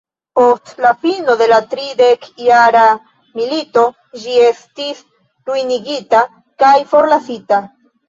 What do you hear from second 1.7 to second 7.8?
tridekjara milito ĝi estis ruinigita kaj forlasita.